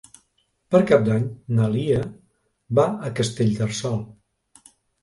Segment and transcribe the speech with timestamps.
[0.75, 1.27] Per Cap d'Any
[1.59, 2.01] na Lia
[2.81, 4.07] va a Castellterçol.